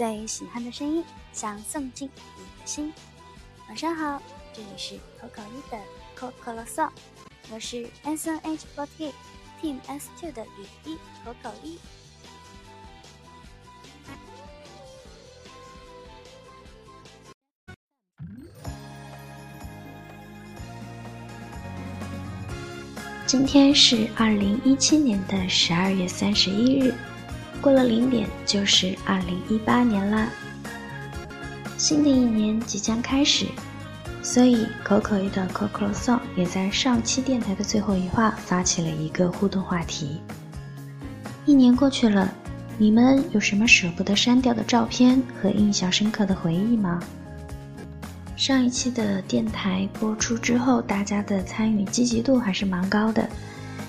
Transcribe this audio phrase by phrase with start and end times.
[0.00, 2.90] 最喜欢的声音，想送进你的心。
[3.68, 5.78] 晚上好，这里是口口一的
[6.16, 6.90] Coco Song，
[7.50, 9.12] 我是 S N H forty
[9.60, 11.78] Team S two 的雨一口口一。
[23.26, 26.94] 今天是二零一七年的十二月三十一日，
[27.60, 30.28] 过了零点就是二零一八年啦。
[31.76, 33.46] 新的一年即将开始，
[34.22, 40.20] 所以可口一的 Coco Song 也在上期电台的最后一话发起了一个互动话题。
[41.46, 42.32] 一年过去了，
[42.76, 47.00] 你们有什么舍不得删掉的照片和印象深刻的回忆吗？
[48.36, 53.28] 上一期的电台播出之后，大家的参与积极度还是蛮高的，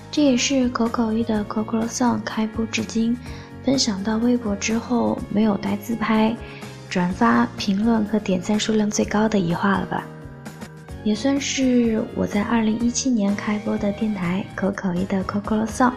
[0.09, 3.17] 这也是可口一的 Coco Song 开播至今，
[3.63, 6.35] 分享到微博之后没有带自拍、
[6.89, 10.03] 转发、评论和点赞数量最高的一话了吧？
[11.03, 15.93] 也算是我在二零一七年开播的电台口口一的 Coco Song，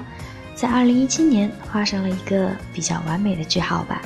[0.54, 4.00] 在二零一七年画上了一个比较完美的句号吧。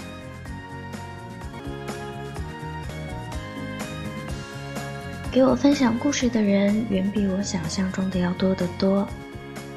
[5.31, 9.07] 给我分享故事的人远比我想象中的要多得多，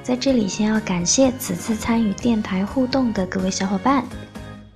[0.03, 4.03] 在这里先要感谢此次参与电台互动的各位小伙伴。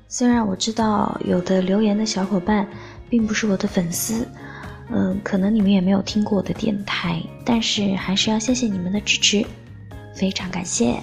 [0.08, 2.68] 虽然我知道有的留言的小伙伴
[3.10, 4.28] 并不是我的粉丝，
[4.92, 9.46] 嗯，可能你们也没有听过我的电台，但是还是要谢谢你们的支持，
[10.14, 11.00] 非常感谢。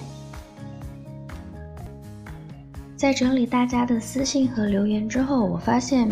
[2.95, 6.09] 在整理大家的私信和留言之后，我发现。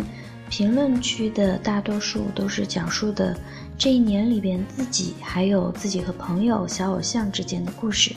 [0.50, 3.34] 评论区的大多数都是讲述的
[3.78, 8.14] 这一年里边自己还有自己和朋友、小偶像之间的故事，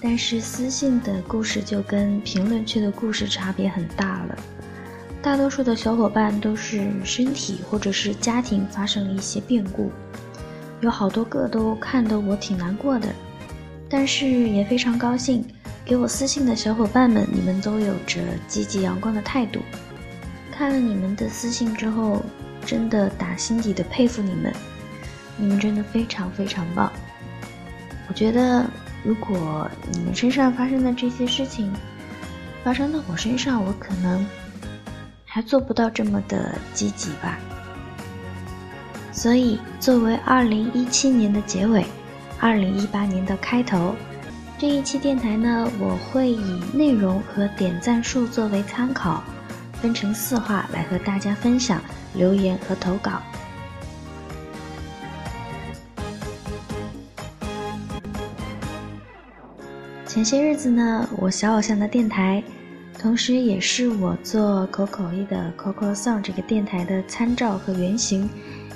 [0.00, 4.38] 但是私信的故事就跟评论区的故事差别很大了。
[5.20, 9.90] 大多数的小伙伴都是身体或者是家庭发生了一些变故，
[10.80, 13.08] 有好多个都看得我挺难过的，
[13.88, 15.44] 但是也非常高兴，
[15.84, 19.58] 给我私信的小伙伴们，你们都有着积极阳光的态度。
[20.52, 22.22] 看了你们的私信之后，
[22.64, 24.52] 真的打心底的佩服你们，
[25.36, 26.92] 你们真的非常非常棒。
[28.08, 28.64] 我觉得，
[29.02, 31.72] 如果你们身上发生的这些事情
[32.62, 34.26] 发生到我身上，我可能
[35.24, 37.38] 还做不到这么的积极吧。
[39.12, 41.84] 所以，作为二零一七年的结尾，
[42.38, 43.94] 二零一八年的开头，
[44.58, 49.22] 这一期电台呢，我会以内容和点赞数作为参考。
[49.80, 51.80] 分成四话来和大家分享
[52.18, 53.22] 留言和投稿。
[60.04, 62.42] 前些日子呢，我小偶像的电台，
[62.98, 68.28] 同时也是我做口口一的 Coco Song 这个电台的参照和原型，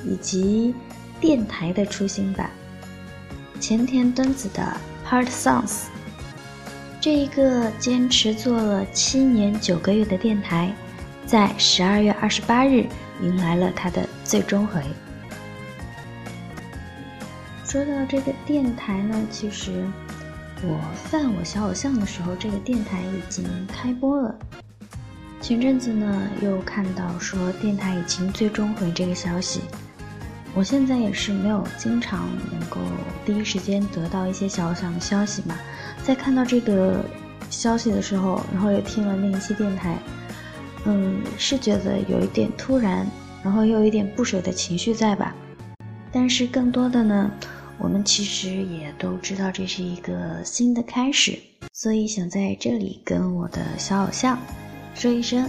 [0.04, 0.72] 以及
[1.20, 2.48] 电台的初心吧。
[3.58, 4.76] 前田敦子的
[5.08, 5.86] Heart Songs，
[7.00, 10.72] 这一个坚持做了七年九个月的电台。
[11.26, 12.86] 在十二月二十八日，
[13.22, 14.82] 迎来了他的最终回。
[17.64, 19.84] 说到这个电台呢，其实
[20.62, 24.34] 我犯我小偶像的时候，这个电台已经开播了。
[25.40, 29.62] 前阵子呢，又看到说电台已经最终回这个消息。
[30.54, 32.78] 我现在也是没有经常能够
[33.24, 35.58] 第一时间得到一些小偶像的消息嘛，
[36.04, 37.02] 在看到这个
[37.48, 39.96] 消息的时候，然后也听了那一期电台。
[40.84, 43.06] 嗯，是觉得有一点突然，
[43.42, 45.34] 然后又有一点不舍的情绪在吧？
[46.10, 47.30] 但是更多的呢，
[47.78, 51.38] 我们其实也都知道这是一个新的开始，
[51.72, 54.38] 所以想在这里跟我的小偶像
[54.94, 55.48] 说一声：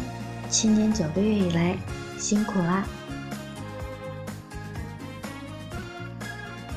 [0.50, 1.76] 七年九个月以来
[2.18, 2.86] 辛苦啦！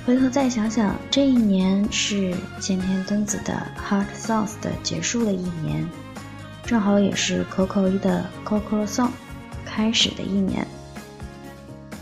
[0.07, 5.87] 回头再想想，这一年是前田敦子的《Heart Songs》的结束了一年。
[6.67, 9.11] 正好也是 Coco 一的 Coco Song
[9.65, 10.67] 开始的一年，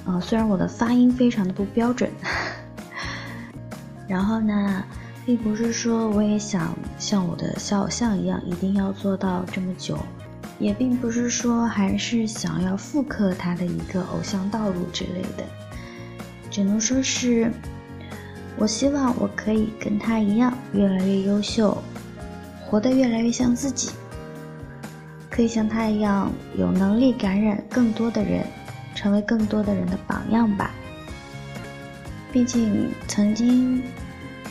[0.06, 2.10] 啊，虽然我的发音非常的不标准，
[4.08, 4.82] 然后呢，
[5.26, 9.98] 并不是说我也想像我的小偶像一样一定要做到这么久，
[10.58, 15.44] 也并不是说还是想要复刻他的一个偶像道路之类的，
[16.50, 17.52] 只能说是，
[18.56, 21.76] 我希望我可以跟他一样越来越优秀，
[22.64, 23.90] 活得越来越像自己。
[25.34, 28.46] 可以像他一样有能力感染更多的人，
[28.94, 30.70] 成为更多的人的榜样吧。
[32.32, 33.82] 毕竟曾经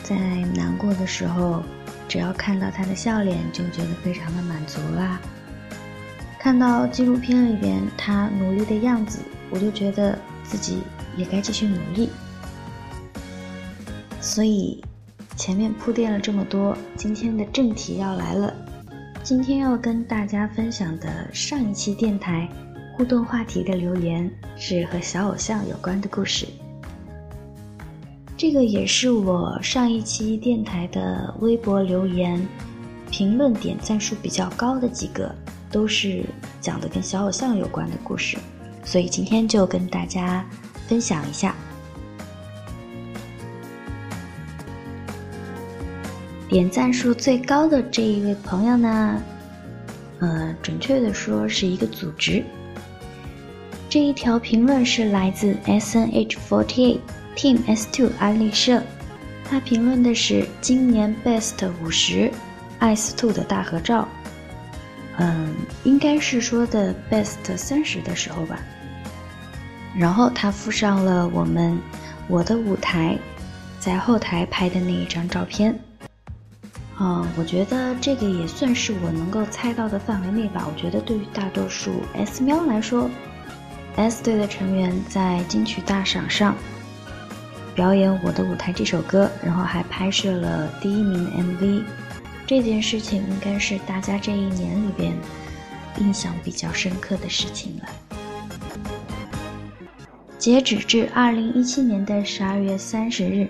[0.02, 0.14] 在
[0.54, 1.62] 难过的时候，
[2.06, 5.18] 只要看到他的笑脸，就觉得非常的满足啦。
[6.38, 10.82] 看到纪录片里边他努力的样子，我就觉得自己
[11.16, 12.10] 也该继续努力。
[14.20, 14.84] 所以，
[15.34, 18.54] 前面铺垫了这么多，今天的正题要来了。
[19.24, 22.46] 今天要跟大家分享的上一期电台
[22.94, 26.46] 互动话题的留言，是和小偶像有关的故事。
[28.36, 32.46] 这个也是我上一期电台的微博留言
[33.10, 35.34] 评论点赞数比较高的几个，
[35.70, 36.22] 都是
[36.60, 38.36] 讲的跟小偶像有关的故事，
[38.84, 40.46] 所以今天就跟大家
[40.86, 41.56] 分享一下。
[46.54, 49.20] 点赞数最高的这一位朋友呢，
[50.20, 52.44] 呃，准确的说是一个组织。
[53.90, 56.98] 这一条评论是来自 S N H forty eight
[57.34, 58.80] Team S two 安利社，
[59.50, 62.30] 他评论的是今年 Best 五十
[62.78, 64.06] S two 的大合照，
[65.16, 65.52] 嗯，
[65.82, 68.60] 应该是说的 Best 三十的时候吧。
[69.98, 71.76] 然后他附上了我们
[72.28, 73.18] 我的舞台
[73.80, 75.76] 在后台拍的那一张照片。
[76.96, 80.64] 啊，我觉得这个也算是我能够猜到的范围内吧。
[80.72, 83.10] 我觉得对于大多数 S 喵来说
[83.96, 86.54] ，S 队的成员在金曲大赏上
[87.74, 91.82] 表演《我的舞台》这首歌，然后还拍摄了第一名 MV，
[92.46, 95.12] 这件事情应该是大家这一年里边
[95.98, 97.84] 印象比较深刻的事情了。
[100.38, 103.48] 截止至二零一七年的十二月三十日。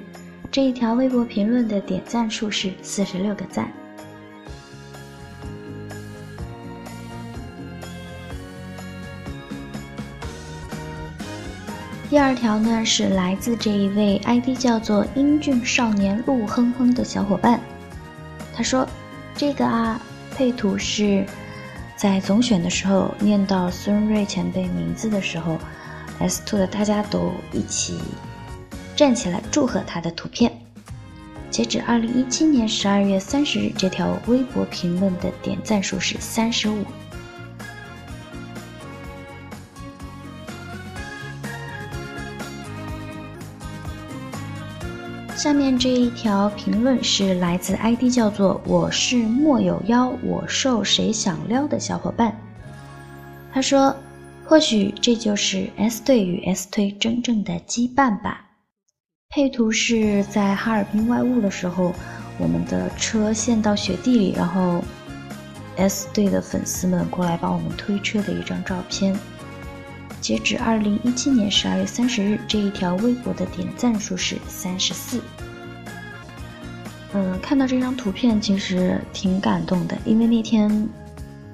[0.55, 3.69] 这一条微博评论的点赞数是四十六个赞。
[12.09, 17.59] 第二条呢是来自这一位 ID 叫做“英俊少年陆哼哼”的小伙伴，
[18.55, 18.87] 他说
[19.35, 20.01] ：“这个啊，
[20.37, 21.27] 配图是
[21.97, 25.59] 在总选的时候念到孙瑞前辈名字的时候
[26.21, 27.99] ，S Two 的大家都一起。”
[28.97, 30.53] 站起来祝贺他的图片。
[31.51, 36.85] 截止二零一七年十二月三十日，这条微博评论的点赞数是三十五。
[45.37, 52.35] 下面这一条评论是来自 ID 叫做“我是莫有妖，我受谁想撩”的小伙伴，
[53.53, 53.95] 他说
[54.47, 58.41] ：“或许这就是 S 队与 S 推真正的羁绊吧。”
[59.35, 61.93] 配图是在哈尔滨外务的时候，
[62.39, 64.81] 我们的车陷到雪地里，然后
[65.75, 69.13] S 队的粉丝们过来帮我们推车的一张照片。
[70.21, 75.21] 截止二零一七年十二月三十日，这一条微博的点赞数是三十四。
[77.13, 80.89] 嗯，看到这张图片其实挺感动的，因为那天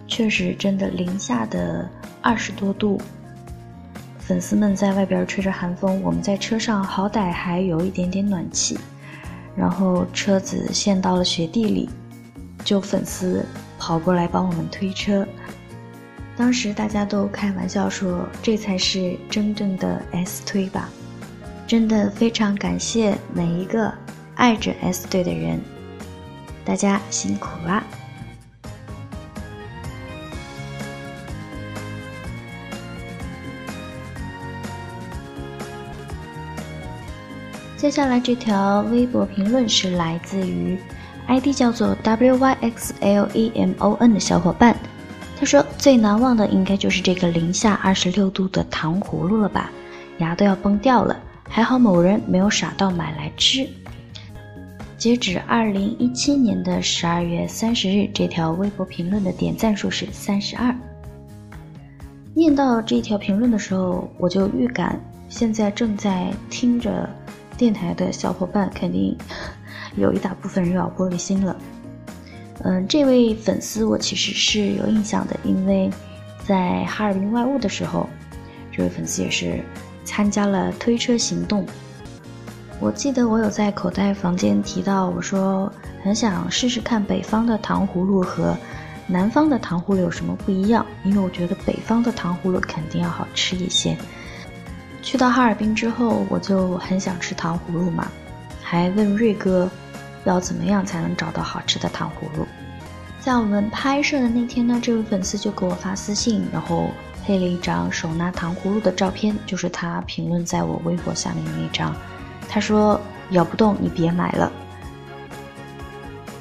[0.07, 1.89] 确实真的零下的
[2.21, 3.01] 二十多度。
[4.31, 8.79] 粉丝们在外边吹着寒风，我们在车上好歹还有一点点暖气，
[9.57, 11.91] 然后车子陷到了雪地里，
[12.65, 13.45] 就粉丝
[13.77, 15.27] 跑过来帮我们推车。
[16.37, 20.89] 当时大家都开玩笑说，这才是真正的 S 推吧！
[21.67, 23.93] 真的非常感谢每一个
[24.37, 25.61] 爱着 S 队的人，
[26.65, 27.83] 大家辛苦啦！
[37.81, 40.77] 接下来这条微博评论是来自于
[41.27, 44.77] ID 叫做 wyxlemon 的小伙伴，
[45.39, 49.71] 他说最难忘的应该就是这个零下二十六度的糖葫芦了吧，
[50.19, 51.17] 牙都要崩掉了，
[51.49, 53.67] 还好某人没有傻到买来吃。
[54.99, 60.77] 截止二零一七年的十二月三十日，这条微博评论的点赞数是三十二。
[62.35, 67.09] 念到这条评论的时候，我就预感现在正在听着。
[67.61, 69.15] 电台的小伙伴肯定
[69.95, 71.55] 有一大部分人要玻璃心了。
[72.63, 75.91] 嗯，这位粉丝我其实是有印象的，因为
[76.43, 78.09] 在哈尔滨外务的时候，
[78.73, 79.63] 这位粉丝也是
[80.07, 81.67] 参加了推车行动。
[82.81, 85.71] 我记得我有在口袋房间提到，我说
[86.03, 88.57] 很想试试看北方的糖葫芦和
[89.07, 93.95] 南方的糖葫芦有什么不一样，因为我觉得北方的糖葫芦肯定要好吃一些。
[95.03, 98.11] 去到哈尔滨之后，我就很想吃糖葫芦嘛，
[98.63, 99.69] 还问瑞哥
[100.25, 102.47] 要怎么样才能找到好吃的糖葫芦。
[103.21, 106.91] 在我们拍摄的那天呢，这位粉丝就给我发私信，然后
[107.25, 111.95] 配了一张手拿糖葫芦的照片，就是他评论在我微博下面的那张。
[112.49, 114.51] 他说：“咬不动，你别买了。”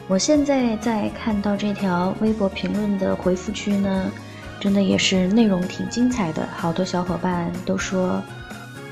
[0.07, 4.11] 我现在在看到这条微博评论的回复区呢，
[4.59, 8.21] 真的也是内容挺精彩的，好多小伙伴都说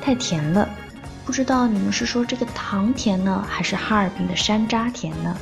[0.07, 0.69] 太甜了，
[1.25, 5.35] 不知道你们是说这个糖甜呢，还是哈尔滨的山楂甜呢？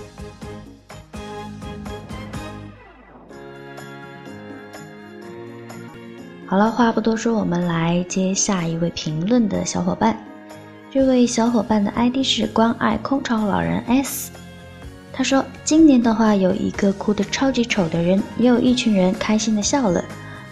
[6.48, 10.17] 好了，话不多说，我们来接下一位评论的小伙伴。
[10.89, 14.31] 这位小伙伴的 ID 是关爱空巢老人 S。
[15.13, 20.03] 他说：“今年的话，有一个哭得超级丑的人，也有一群人开心的笑了。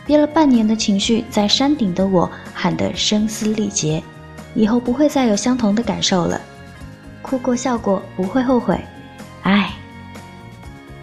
[0.05, 4.03] 憋了半年的情绪，在山顶的我喊得声嘶力竭。
[4.53, 6.39] 以后不会再有相同的感受了，
[7.21, 8.79] 哭过笑过不会后悔。
[9.43, 9.73] 唉。”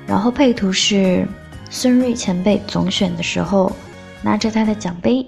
[0.06, 1.26] 然后配图是
[1.68, 3.74] 孙瑞前辈总选的时候，
[4.22, 5.26] 拿着他的奖杯，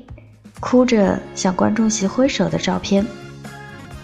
[0.60, 3.06] 哭着向观众席挥手的照片。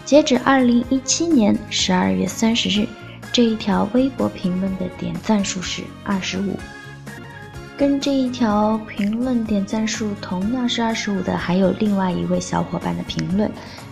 [0.05, 2.87] 截止二零一七年十二月三十日。
[3.31, 6.59] 这一条微博评论的点赞数是二十五，
[7.79, 13.49] 跟这一条评论点赞数同样是二十五的，还有另外一位小伙伴的评论。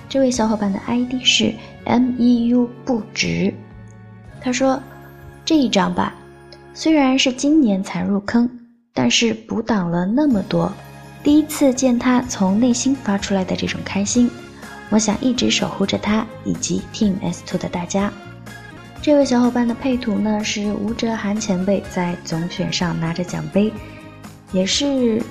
[0.08, 3.54] 这位小伙伴的 ID 是 MEU 不值，
[4.40, 4.82] 他说
[5.46, 6.12] ：“这一张吧，
[6.74, 8.50] 虽然是今年才入坑，
[8.92, 10.72] 但是补档了那么多，
[11.22, 14.28] 第一次见他从内心发出来的这种开心，
[14.90, 18.12] 我想一直守护着他以及 Team S Two 的大家。”
[19.06, 23.72] 这位小伙伴的配图呢是吴哲涵前辈在总选上拿着奖杯，
[24.50, 25.22] 也是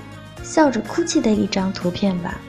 [0.41, 2.39] 笑着哭泣的一张图片吧。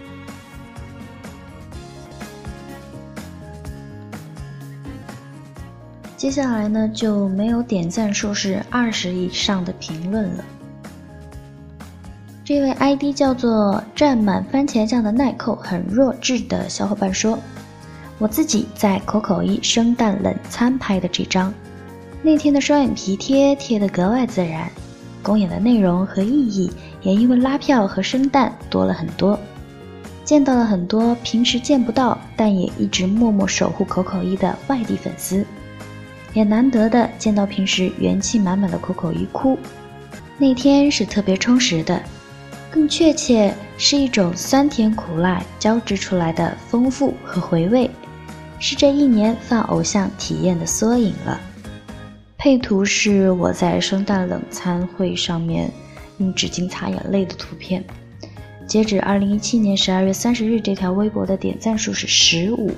[6.17, 10.45] 接下来呢就没有点赞数是二十以上的评论了。
[12.45, 17.37] 这位 ID 叫做蘸满番茄酱的耐扣很弱智的小伙伴说。
[18.19, 21.53] 我自己在口口一圣诞冷餐拍的这张，
[22.23, 24.71] 那天的双眼皮贴贴得格外自然，
[25.23, 26.71] 公演的内容和意义
[27.03, 29.39] 也因为拉票和生蛋多了很多，
[30.25, 35.45] 见到了很多平时见不到但也一直默默守护口口一的外地粉丝，
[36.33, 39.59] 也难得的见到平时元气满满的口口一哭，
[40.39, 42.03] 那天是特别充实的。
[42.71, 47.91] 更确切是一种酸甜苦辣交织出来的丰富和回味，
[48.59, 51.41] 是这一年放偶像体验的缩影了。
[52.39, 55.71] 配图是我在圣诞冷餐会上面
[56.19, 57.85] 用纸巾擦眼泪的图片。
[58.67, 62.73] 截止二零一七年十二月三十日，这条微博的点赞数是十五。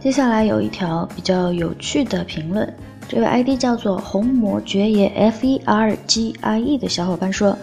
[0.00, 2.72] 接下来有一条比较有趣的评论，
[3.08, 7.56] 这位 ID 叫做红魔爵爷 F E R G I E 的小伙伴说：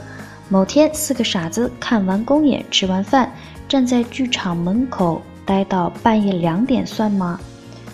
[0.49, 3.31] 某天四个傻子看完公演，吃完饭，
[3.69, 7.39] 站在剧场门口待到半夜两点，算吗？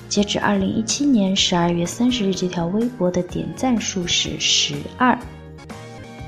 [0.07, 5.17] 截止二零一七年十二月三十日，这条微博的点赞数是十二。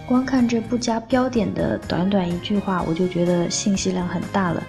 [0.05, 4.61] 光看这不加标点的短短一句话，我就觉得信息量很大了。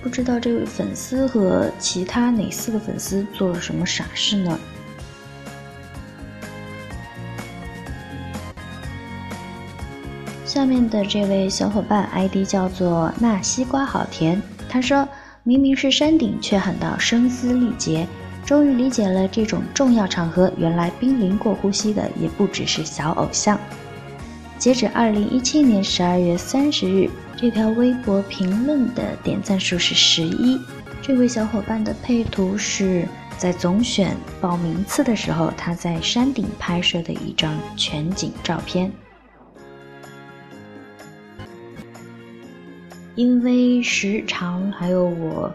[0.00, 4.56] 不知道这位粉丝和其他哪四个粉丝做了什么傻事呢？
[10.64, 15.06] 下面的这位小伙伴 ID 叫做“那西瓜好甜”，他说
[15.44, 18.08] ：“明明是山顶，却喊到声嘶力竭，
[18.46, 23.60] 终于理解了这种重要场合，原来濒临过呼吸的也不只是小偶像。”
[24.58, 27.10] 截止二零一七年十二月三十日。
[27.36, 30.58] 这条微博评论的点赞数是十一。
[31.02, 33.06] 这位小伙伴的配图是
[33.36, 38.90] 在总选报名次的时候，他在山顶拍摄的一张全景照片。
[43.14, 45.52] 因为时长还有我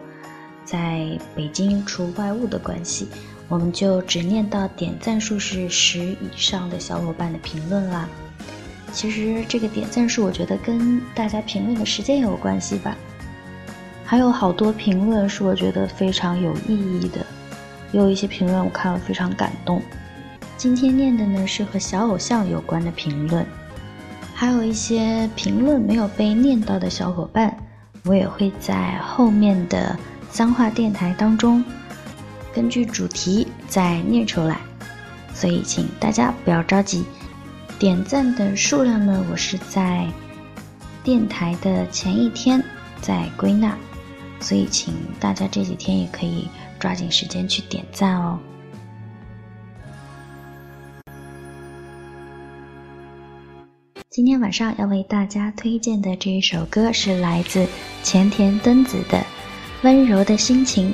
[0.64, 3.08] 在北京除外务的关系，
[3.48, 8.08] 我们就只念到点赞数是十以上的小伙伴的评论啦。
[8.92, 12.96] 其实这个点赞数，我觉得跟大家评论的时间也有关系吧。
[14.06, 17.26] 还有好多评论是我觉得非常有意义的，
[17.92, 19.82] 也有一些评论我看了非常感动。
[20.58, 23.46] 今天念的呢是和小偶像有关的评论，
[24.40, 27.54] 还有一些评论没有被念到的小伙伴，
[28.06, 30.00] 我也会在后面的
[30.32, 31.62] 脏话电台当中
[32.54, 34.62] 根据主题再念出来，
[35.34, 37.04] 所以请大家不要着急。
[37.78, 39.26] 点赞的数量呢？
[39.30, 40.08] 我是在
[41.04, 42.64] 电台的前一天
[43.02, 43.78] 在归纳，
[44.40, 46.48] 所以请大家这几天也可以
[46.80, 48.40] 抓紧时间去点赞哦。
[54.20, 57.66] 今天晚上要为大家推荐的这一首歌是来自
[58.04, 59.18] 前田敦子的
[59.82, 60.92] 《温柔的心情》。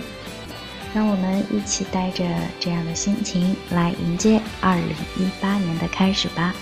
[0.93, 2.23] 让我们一起带着
[2.59, 4.85] 这样的心情来迎接二零
[5.17, 6.53] 一八年的开始吧。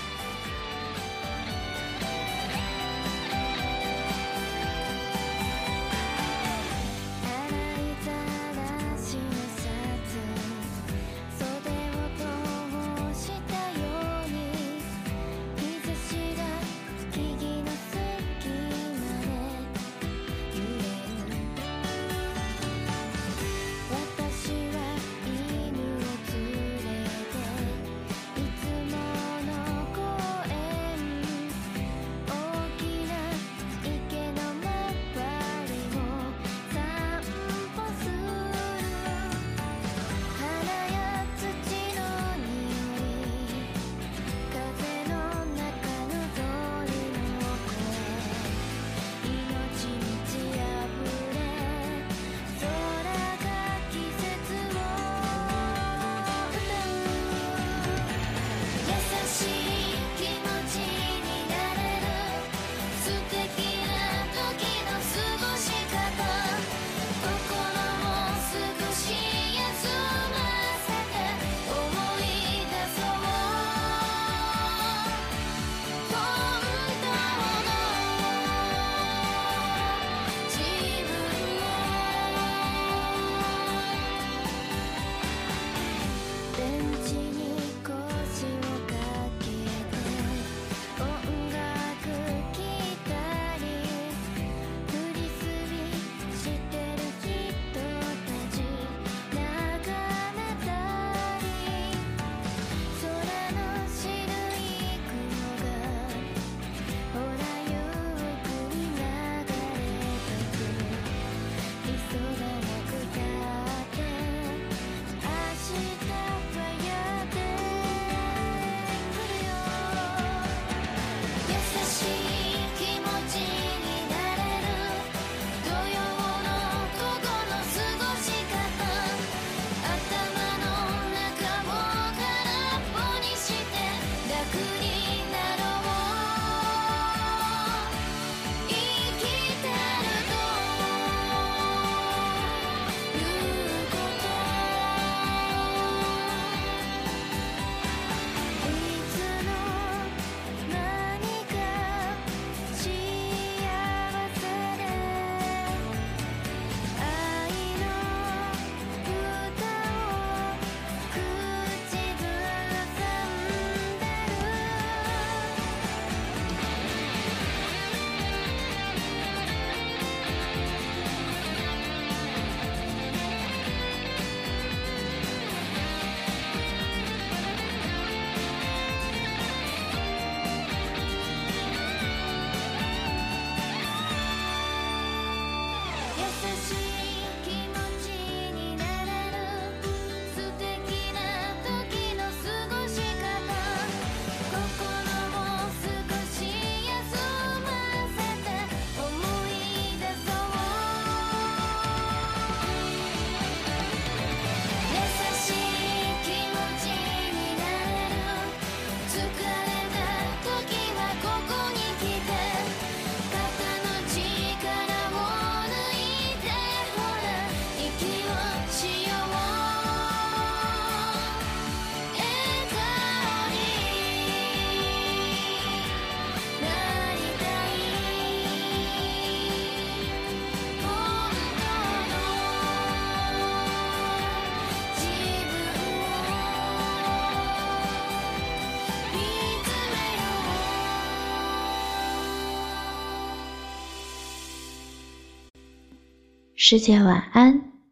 [246.66, 247.43] 师姐晚安。